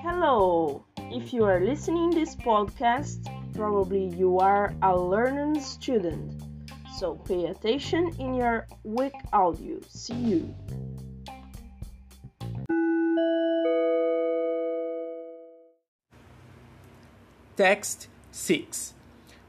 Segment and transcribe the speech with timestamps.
[0.00, 0.82] Hello!
[0.96, 6.42] If you are listening this podcast, probably you are a learning student.
[6.96, 9.78] So pay attention in your week audio.
[9.90, 10.54] See you.
[17.58, 18.94] Text 6.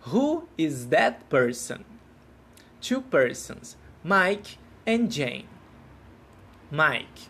[0.01, 1.85] Who is that person?
[2.81, 5.47] Two persons, Mike and Jane.
[6.71, 7.27] Mike.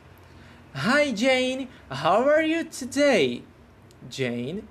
[0.76, 3.42] Hi Jane, how are you today?
[4.08, 4.68] Jane.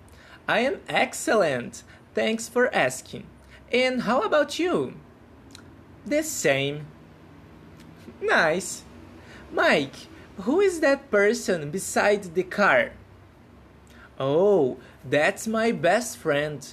[0.48, 1.82] I am excellent,
[2.14, 3.26] thanks for asking.
[3.72, 4.94] And how about you?
[6.06, 6.86] The same.
[8.22, 8.84] Nice.
[9.52, 9.96] Mike,
[10.42, 12.92] who is that person beside the car?
[14.20, 16.64] Oh, that's my best friend.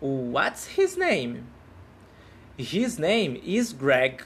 [0.00, 1.46] What's his name?
[2.56, 4.24] His name is Greg.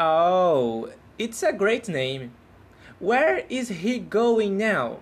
[0.00, 2.30] Oh, it's a great name.
[3.00, 5.00] Where is he going now?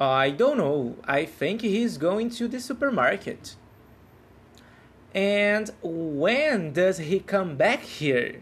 [0.00, 0.96] I don't know.
[1.04, 3.54] I think he's going to the supermarket.
[5.14, 8.40] And when does he come back here?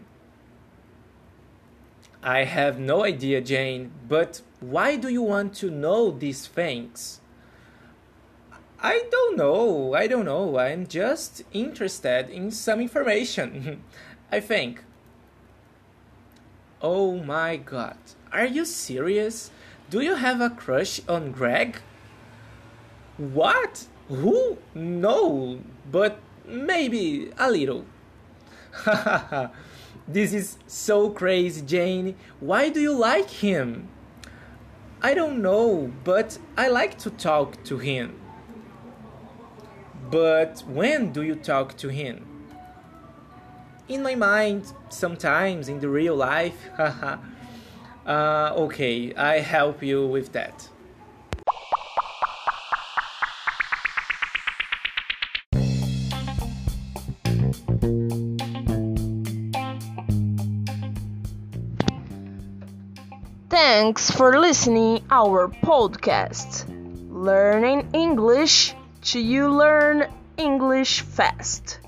[2.23, 7.21] I have no idea, Jane, but why do you want to know these things?
[8.81, 9.93] I don't know.
[9.93, 10.57] I don't know.
[10.57, 13.83] I'm just interested in some information.
[14.31, 14.83] I think.
[16.83, 17.95] Oh my god.
[18.33, 19.51] Are you serious?
[19.89, 21.77] Do you have a crush on Greg?
[23.17, 23.87] What?
[24.09, 24.57] Who?
[24.75, 27.85] No, but maybe a little.
[30.07, 32.15] this is so crazy, Jane.
[32.41, 33.87] Why do you like him?
[35.01, 38.19] I don't know, but I like to talk to him.
[40.11, 42.32] But when do you talk to him?
[43.89, 46.69] In my mind, sometimes in the real life.
[46.79, 47.17] uh,
[48.55, 50.69] okay, I help you with that.
[63.49, 66.65] Thanks for listening our podcast.
[67.11, 68.73] Learning English
[69.11, 70.07] to you learn
[70.37, 71.79] English fast.